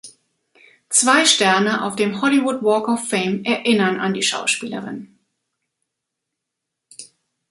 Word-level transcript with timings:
Zwei 0.89 1.25
Sterne 1.25 1.83
auf 1.83 1.95
dem 1.95 2.23
Hollywood 2.23 2.63
Walk 2.63 2.87
of 2.87 3.07
Fame 3.07 3.45
erinnern 3.45 3.99
an 3.99 4.15
die 4.15 4.23
Schauspielerin. 4.23 5.15